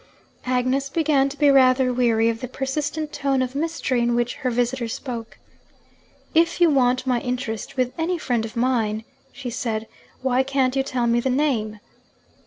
Agnes 0.47 0.89
began 0.89 1.29
to 1.29 1.37
be 1.37 1.51
rather 1.51 1.93
weary 1.93 2.27
of 2.27 2.41
the 2.41 2.47
persistent 2.47 3.13
tone 3.13 3.43
of 3.43 3.53
mystery 3.53 4.01
in 4.01 4.15
which 4.15 4.33
her 4.37 4.49
visitor 4.49 4.87
spoke. 4.87 5.37
'If 6.33 6.59
you 6.59 6.71
want 6.71 7.05
my 7.05 7.19
interest 7.19 7.77
with 7.77 7.93
any 7.99 8.17
friend 8.17 8.43
of 8.43 8.55
mine,' 8.55 9.03
she 9.31 9.51
said, 9.51 9.85
'why 10.23 10.41
can't 10.41 10.75
you 10.75 10.81
tell 10.81 11.05
me 11.05 11.19
the 11.19 11.29
name?' 11.29 11.79